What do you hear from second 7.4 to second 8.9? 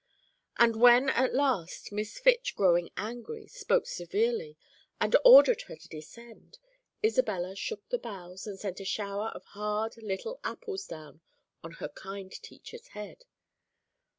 shook the boughs, and sent a